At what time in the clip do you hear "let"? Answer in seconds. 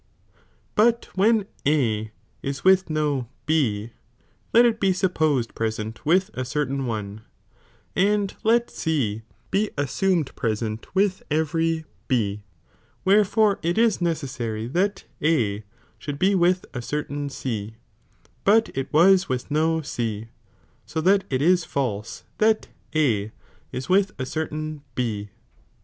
4.51-4.65, 8.43-8.71